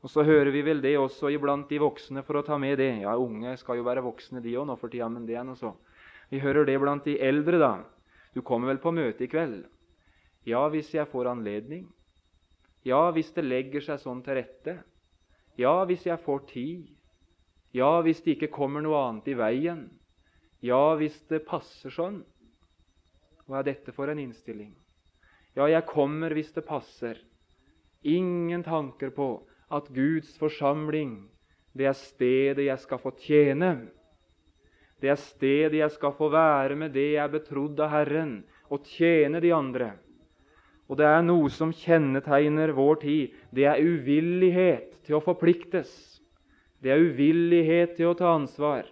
[0.00, 3.04] Og Så hører vi vel det også iblant de voksne, for å ta med det.
[3.04, 5.60] Ja, unge skal jo være voksne, de òg nå for tida, men det er noe
[5.60, 5.76] så.
[6.32, 7.74] Vi hører det blant de eldre, da.
[8.32, 9.68] Du kommer vel på møte i kveld?
[10.48, 11.86] Ja, hvis jeg får anledning.
[12.82, 14.80] Ja, hvis det legger seg sånn til rette.
[15.58, 16.88] Ja, hvis jeg får tid.
[17.72, 19.86] Ja, hvis det ikke kommer noe annet i veien.
[20.62, 22.22] Ja, hvis det passer sånn.
[23.46, 24.74] Hva er dette for en innstilling?
[25.54, 27.18] Ja, jeg kommer hvis det passer.
[28.02, 29.28] Ingen tanker på
[29.72, 31.28] at Guds forsamling,
[31.72, 33.74] det er stedet jeg skal få tjene.
[35.00, 38.34] Det er stedet jeg skal få være med det jeg er betrodd av Herren,
[38.70, 39.92] og tjene de andre.
[40.92, 43.36] Og det er noe som kjennetegner vår tid.
[43.48, 45.88] Det er uvillighet til å forpliktes.
[46.84, 48.84] Det er uvillighet til å ta ansvar.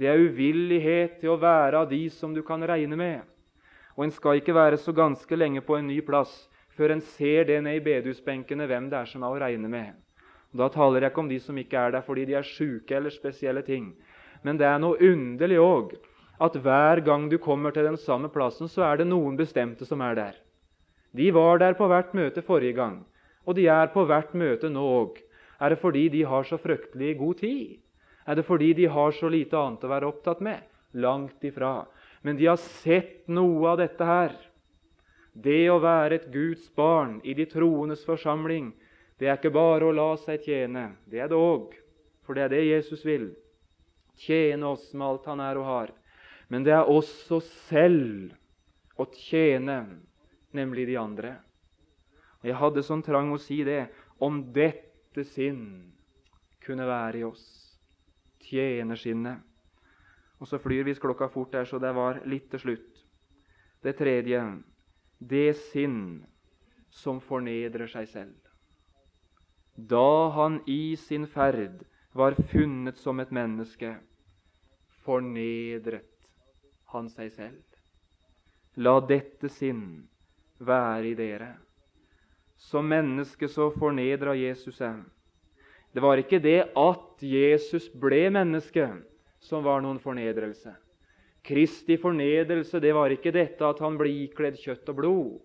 [0.00, 3.20] Det er uvillighet til å være av de som du kan regne med.
[3.98, 6.32] Og en skal ikke være så ganske lenge på en ny plass
[6.72, 9.92] før en ser det ned i bedehusbenkene hvem det er som er å regne med.
[10.56, 12.96] Og da taler jeg ikke om de som ikke er der fordi de er sjuke
[12.96, 13.92] eller spesielle ting.
[14.40, 15.92] Men det er noe underlig òg
[16.40, 20.00] at hver gang du kommer til den samme plassen, så er det noen bestemte som
[20.00, 20.42] er der.
[21.16, 23.00] De var der på hvert møte forrige gang,
[23.46, 25.20] og de er på hvert møte nå òg.
[25.60, 27.78] Er det fordi de har så fryktelig god tid?
[28.26, 30.60] Er det fordi de har så lite annet å være opptatt med?
[30.92, 31.86] Langt ifra.
[32.22, 34.34] Men de har sett noe av dette her.
[35.32, 38.72] Det å være et Guds barn i de troendes forsamling,
[39.20, 40.90] det er ikke bare å la seg tjene.
[41.08, 41.72] Det er det òg,
[42.24, 43.30] for det er det Jesus vil.
[44.20, 45.92] Tjene oss med alt han er og har.
[46.48, 48.32] Men det er også selv
[48.96, 49.84] å tjene,
[50.56, 51.36] nemlig de andre.
[52.40, 53.86] Og Jeg hadde sånn trang å si det
[54.22, 55.92] om dette sinn
[56.64, 57.44] kunne være i oss.
[58.46, 59.42] Tjenersinnet.
[60.40, 63.04] Og så flyr visst klokka fort der, så det var litt til slutt.
[63.82, 64.42] Det tredje
[65.18, 66.26] det sinn
[66.92, 68.36] som fornedrer seg selv.
[69.76, 71.84] Da han i sin ferd
[72.16, 73.96] var funnet som et menneske,
[75.04, 76.28] fornedret
[76.92, 77.64] han seg selv.
[78.76, 80.06] La dette sinn
[80.58, 81.52] være i dere.
[82.56, 85.02] Som menneske så fornedra Jesus seg.
[85.92, 88.88] Det var ikke det at Jesus ble menneske,
[89.40, 90.74] som var noen fornedrelse.
[91.46, 95.36] Kristi fornedrelse det var ikke dette at han ble ikledd kjøtt og blod.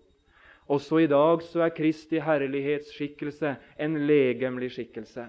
[0.72, 5.28] Også i dag så er Kristi herlighetsskikkelse en legemlig skikkelse.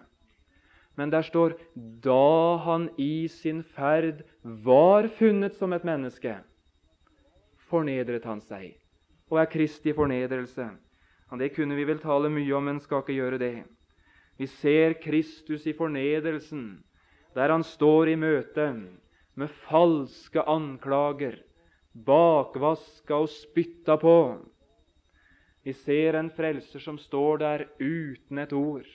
[0.96, 6.44] Men der står 'da han i sin ferd var funnet som et menneske',
[7.70, 8.76] fornedret han seg.
[9.32, 10.70] Og er Kristi fornedrelse.
[11.32, 13.64] Ja, Det kunne vi vel tale mye om, men skal ikke gjøre det.
[14.38, 16.84] Vi ser Kristus i fornedrelsen,
[17.36, 18.68] der han står i møte
[19.36, 21.38] med falske anklager,
[21.94, 24.18] bakvaska og spytta på.
[25.64, 28.88] Vi ser en frelser som står der uten et ord,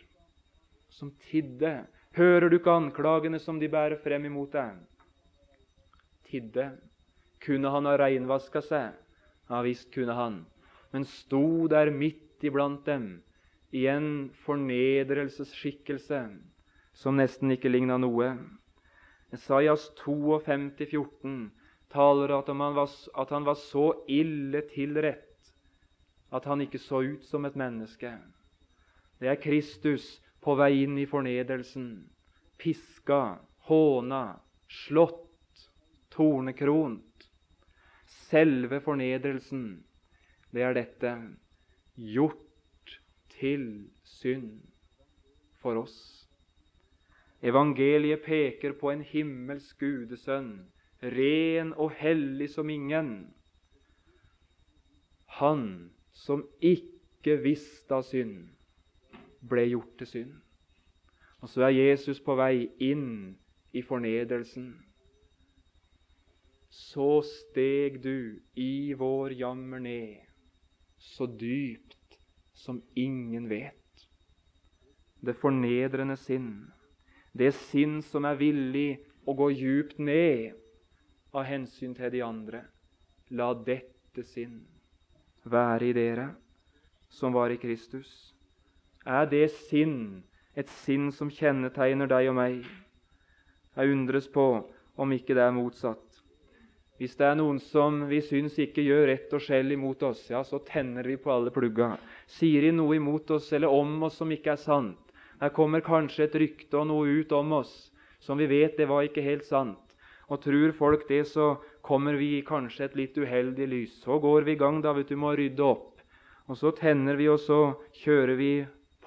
[0.89, 1.87] som tidde.
[2.17, 4.77] Hører du ikke anklagene som de bærer frem imot deg?
[6.29, 6.71] Tidde.
[7.45, 8.97] Kunne han ha reinvaska seg?
[9.49, 10.43] Ja visst kunne han,
[10.93, 13.23] men sto der midt iblant dem
[13.73, 16.21] i en fornedrelsesskikkelse
[16.99, 18.35] som nesten ikke ligna noe.
[19.33, 21.51] Esaias 52, 14
[21.93, 25.25] taler at, han var, at han var så ille tilrett
[26.33, 28.13] at han ikke så ut som et menneske.
[29.21, 32.09] Det er Kristus på vei inn i fornedelsen.
[32.61, 33.39] Piska,
[33.69, 34.39] håna,
[34.69, 35.65] slått,
[36.13, 37.08] tornekront.
[38.29, 39.85] Selve fornedelsen,
[40.53, 41.13] det er dette
[41.97, 42.99] gjort
[43.39, 44.59] til synd
[45.63, 45.99] for oss.
[47.43, 50.67] Evangeliet peker på en himmelsk gudesønn,
[51.03, 53.13] ren og hellig som ingen.
[55.39, 55.65] Han
[56.13, 58.49] som ikke visste av synd,
[59.41, 60.35] ble gjort til synd.
[61.41, 63.39] Og så er Jesus på vei inn
[63.73, 64.73] i fornedelsen.
[66.69, 70.17] Så steg du i vår jammer ned,
[70.99, 72.19] så dypt
[72.53, 74.09] som ingen vet.
[75.21, 76.53] Det fornedrende sinn
[77.39, 78.99] det sinn som er villig
[79.29, 80.57] å gå djupt ned
[81.37, 82.65] av hensyn til de andre.
[83.31, 84.63] La dette sinn
[85.45, 86.31] være i dere
[87.13, 88.09] som var i Kristus.
[89.07, 90.25] Er det sinn
[90.59, 92.59] et sinn som kjennetegner deg og meg?
[93.77, 94.49] Jeg undres på
[94.99, 96.08] om ikke det er motsatt.
[96.99, 100.41] Hvis det er noen som vi syns ikke gjør rett og skjell imot oss, ja,
[100.43, 101.93] så tenner vi på alle plugga.
[102.27, 104.99] Sier de noe imot oss eller om oss som ikke er sant,
[105.39, 107.77] her kommer kanskje et rykte og noe ut om oss
[108.19, 109.79] som vi vet det var ikke helt sant.
[110.29, 113.95] Og tror folk det, så kommer vi i kanskje et litt uheldig lys.
[114.03, 116.03] Så går vi i gang da, vet du, med å rydde opp.
[116.51, 117.61] Og så tenner vi, og så
[118.03, 118.53] kjører vi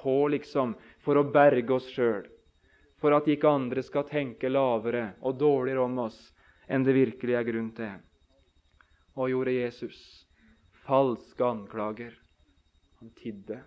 [0.01, 0.73] på, liksom,
[1.03, 2.23] for å berge oss sjøl.
[3.01, 6.19] For at ikke andre skal tenke lavere og dårligere om oss
[6.71, 7.99] enn det virkelig er grunn til.
[9.19, 9.99] Og gjorde Jesus
[10.87, 12.15] falske anklager.
[13.01, 13.59] Han tidde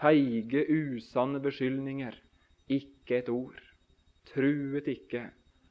[0.00, 2.16] feige, usanne beskyldninger.
[2.68, 3.60] Ikke et ord.
[4.26, 5.28] Truet ikke,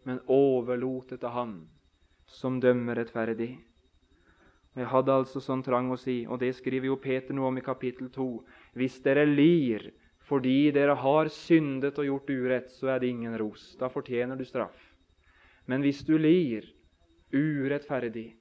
[0.07, 1.55] men overlot det til Han
[2.25, 3.51] som dømmer rettferdig.
[4.75, 7.63] Jeg hadde altså sånn trang å si, og det skriver jo Peter noe om i
[7.63, 8.25] kapittel 2.
[8.75, 9.91] Hvis dere lir
[10.25, 13.75] fordi dere har syndet og gjort urett, så er det ingen ros.
[13.79, 14.75] Da fortjener du straff.
[15.65, 16.67] Men hvis du lir
[17.33, 18.35] urettferdig,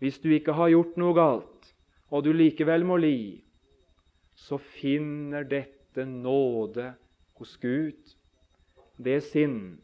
[0.00, 1.70] hvis du ikke har gjort noe galt,
[2.10, 3.40] og du likevel må li,
[4.34, 6.92] så finner dette nåde
[7.40, 8.00] hos Gud.
[8.96, 9.78] Det sinn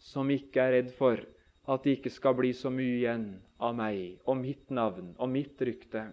[0.00, 1.20] som ikke er redd for
[1.66, 3.26] at det ikke skal bli så mye igjen
[3.58, 6.04] av meg og mitt navn og mitt rykte.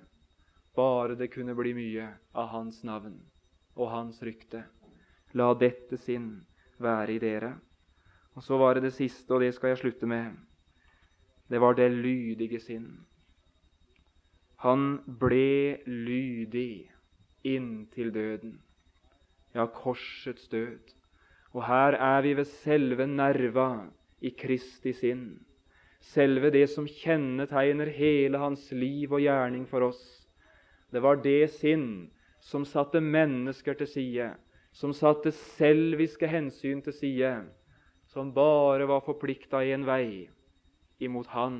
[0.75, 3.19] Bare det kunne bli mye av Hans navn
[3.75, 4.63] og Hans rykte.
[5.37, 6.31] La dette sinn
[6.81, 7.53] være i dere.
[8.35, 10.33] Og Så var det det siste, og det skal jeg slutte med.
[11.49, 13.05] Det var det lydige sinn.
[14.63, 16.89] Han ble lydig
[17.43, 18.61] inntil døden.
[19.53, 20.93] Ja, korsets død.
[21.53, 23.85] Og her er vi ved selve nerva
[24.21, 25.43] i Kristi sinn.
[26.01, 30.01] Selve det som kjennetegner hele hans liv og gjerning for oss.
[30.91, 32.09] Det var det sinn
[32.41, 34.31] som satte mennesker til side,
[34.73, 37.33] som satte selviske hensyn til side,
[38.13, 40.29] som bare var forplikta en vei,
[41.03, 41.57] imot Han,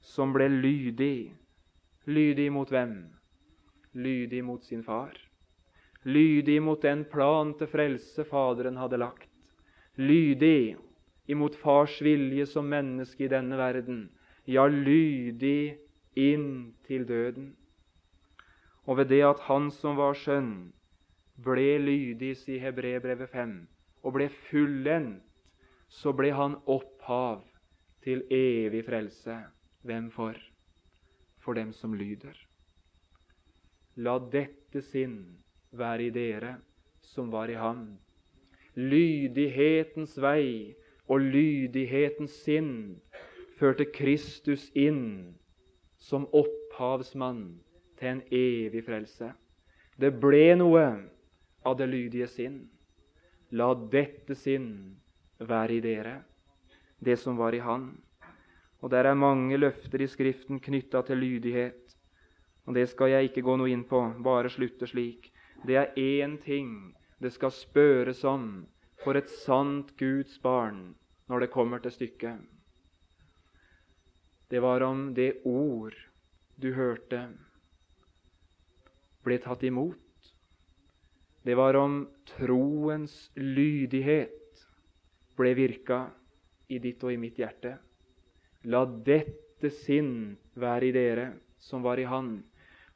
[0.00, 1.32] som ble lydig.
[2.06, 3.00] Lydig mot hvem?
[3.92, 5.16] lydig mot sin far,
[6.02, 9.28] lydig mot den plan til frelse Faderen hadde lagt,
[9.96, 10.76] lydig
[11.26, 14.08] imot fars vilje som menneske i denne verden,
[14.46, 15.78] ja, lydig
[16.14, 17.54] inn til døden.
[18.86, 20.72] Og ved det at han som var sønn,
[21.40, 23.52] ble lydig, sier Hebrebrevet 5,
[24.02, 25.26] og ble fullendt,
[25.90, 27.42] så ble han opphav
[28.04, 29.36] til evig frelse.
[29.82, 30.36] Hvem for?
[31.40, 32.36] For dem som lyder.
[33.96, 35.16] La dette sinn
[35.72, 36.54] være i dere
[37.02, 37.98] som var i ham.
[38.76, 40.76] Lydighetens vei
[41.10, 43.00] og lydighetens sinn
[43.58, 45.34] førte Kristus inn
[45.98, 47.58] som opphavsmann
[47.98, 49.32] til en evig frelse.
[50.00, 50.84] Det ble noe
[51.66, 52.62] av det lydige sinn.
[53.50, 54.99] La dette sinn
[55.40, 56.20] være i dere,
[57.00, 57.90] det som var i Han.
[58.80, 61.96] Og der er mange løfter i Skriften knytta til lydighet.
[62.66, 65.32] Og det skal jeg ikke gå noe inn på, bare slutte slik.
[65.66, 68.66] Det er én ting det skal spørres om
[69.04, 70.94] for et sant Guds barn
[71.28, 72.40] når det kommer til stykket.
[74.50, 75.94] Det var om det ord
[76.56, 77.28] du hørte,
[79.24, 80.32] ble tatt imot.
[81.44, 84.39] Det var om troens lydighet
[85.40, 86.04] ble virka
[86.70, 87.74] i ditt og i mitt hjerte.
[88.70, 91.26] La dette sinn være i dere
[91.64, 92.42] som var i Han.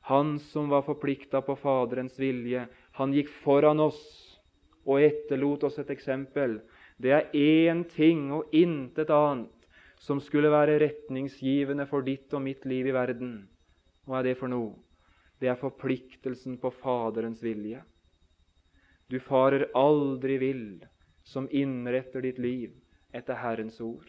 [0.08, 2.66] Han som var forplikta på Faderens vilje.
[3.00, 4.02] Han gikk foran oss
[4.84, 6.58] og etterlot oss et eksempel.
[7.00, 9.50] Det er én ting og intet annet
[10.04, 13.38] som skulle være retningsgivende for ditt og mitt liv i verden.
[14.04, 14.74] Hva er det for noe?
[15.40, 17.80] Det er forpliktelsen på Faderens vilje.
[19.08, 20.66] Du farer aldri vill
[21.24, 22.74] som innretter ditt liv
[23.12, 24.06] etter Herrens ord.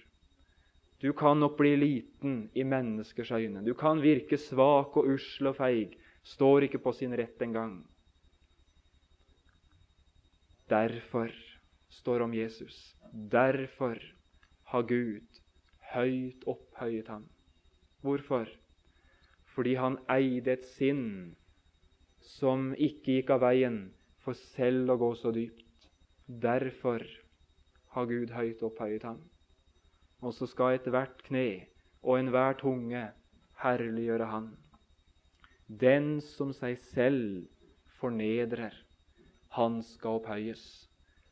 [1.00, 3.64] Du kan nok bli liten i menneskers øyne.
[3.66, 5.98] Du kan virke svak og usle og feig.
[6.24, 7.84] Står ikke på sin rett engang.
[10.70, 11.30] Derfor
[11.90, 12.96] står om Jesus.
[13.12, 14.00] Derfor
[14.64, 15.42] har Gud
[15.94, 17.28] høyt opphøyet ham.
[18.02, 18.50] Hvorfor?
[19.46, 21.36] Fordi han eide et sinn
[22.26, 23.78] som ikke gikk av veien
[24.26, 25.65] for selv å gå så dypt.
[26.28, 27.04] Derfor
[27.94, 29.20] har Gud høyt opphøyet ham.
[30.26, 31.68] Og så skal ethvert kne
[32.02, 33.02] og enhver tunge
[33.62, 34.48] herliggjøre Han.
[35.70, 37.46] Den som seg selv
[38.00, 38.74] fornedrer,
[39.54, 40.64] han skal opphøyes.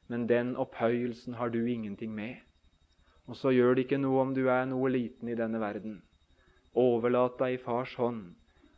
[0.08, 2.36] Men den opphøyelsen har du ingenting med.
[3.26, 6.04] Og så gjør det ikke noe om du er noe liten i denne verden.
[6.76, 8.36] Overlat deg i Fars hånd,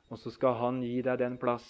[0.08, 1.68] og så skal Han gi deg den plass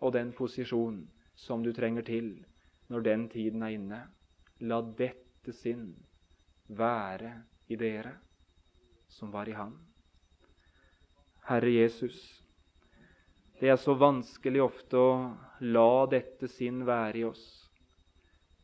[0.00, 2.44] og den posisjon som du trenger til
[2.88, 4.00] når den tiden er inne.
[4.60, 5.90] La dette sinn
[6.68, 7.32] være
[7.68, 8.16] i dere
[9.12, 9.74] som var i Han.
[11.46, 12.16] Herre Jesus,
[13.60, 15.10] det er så vanskelig ofte å
[15.62, 17.44] la dette sinn være i oss.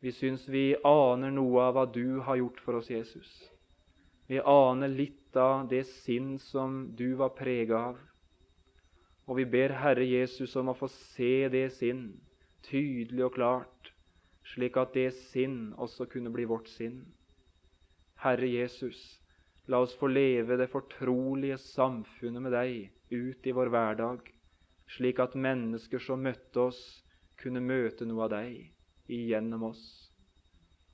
[0.03, 3.31] Vi syns vi aner noe av hva du har gjort for oss, Jesus.
[4.27, 8.01] Vi aner litt av det sinn som du var prega av.
[9.31, 12.09] Og vi ber Herre Jesus om å få se det sinn
[12.67, 13.82] tydelig og klart,
[14.53, 17.03] slik at det sinn også kunne bli vårt sinn.
[18.23, 18.99] Herre Jesus,
[19.67, 24.29] la oss få leve det fortrolige samfunnet med deg ut i vår hverdag,
[24.97, 26.83] slik at mennesker som møtte oss,
[27.39, 29.85] kunne møte noe av deg igjennom oss.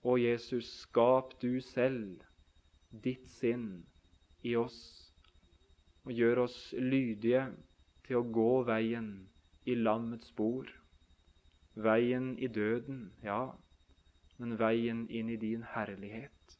[0.04, 2.22] Å Jesus, skap du selv
[2.90, 3.82] ditt sinn
[4.46, 4.78] i oss,
[6.06, 7.48] og gjør oss lydige
[8.06, 9.10] til å gå veien
[9.68, 10.68] i lammets spor.
[11.78, 13.42] Veien i døden, ja,
[14.38, 16.58] men veien inn i din herlighet.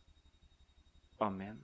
[1.21, 1.59] Amen.